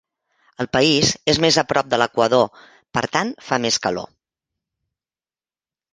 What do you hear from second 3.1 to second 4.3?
tant fa més calor.